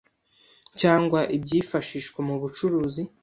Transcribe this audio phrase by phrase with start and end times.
[0.79, 3.01] cyangwa ibyifashishwa mu bucuruzi